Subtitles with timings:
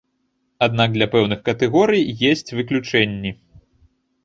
[0.67, 3.37] Аднак для пэўных катэгорый есць выключэнні.